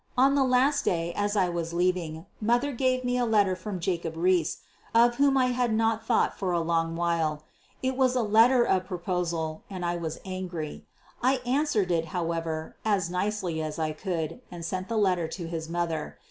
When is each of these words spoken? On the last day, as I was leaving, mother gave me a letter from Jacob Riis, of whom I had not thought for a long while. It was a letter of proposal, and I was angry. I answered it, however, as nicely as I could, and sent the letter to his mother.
On 0.17 0.33
the 0.33 0.43
last 0.43 0.83
day, 0.83 1.13
as 1.15 1.35
I 1.35 1.47
was 1.49 1.73
leaving, 1.75 2.25
mother 2.41 2.71
gave 2.71 3.03
me 3.03 3.19
a 3.19 3.23
letter 3.27 3.55
from 3.55 3.79
Jacob 3.79 4.15
Riis, 4.15 4.61
of 4.95 5.17
whom 5.17 5.37
I 5.37 5.51
had 5.51 5.71
not 5.71 6.03
thought 6.03 6.35
for 6.35 6.51
a 6.51 6.59
long 6.59 6.95
while. 6.95 7.43
It 7.83 7.95
was 7.95 8.15
a 8.15 8.23
letter 8.23 8.63
of 8.63 8.85
proposal, 8.87 9.61
and 9.69 9.85
I 9.85 9.97
was 9.97 10.19
angry. 10.25 10.87
I 11.21 11.35
answered 11.45 11.91
it, 11.91 12.05
however, 12.05 12.75
as 12.83 13.11
nicely 13.11 13.61
as 13.61 13.77
I 13.77 13.91
could, 13.91 14.41
and 14.49 14.65
sent 14.65 14.87
the 14.89 14.97
letter 14.97 15.27
to 15.27 15.45
his 15.47 15.69
mother. 15.69 16.17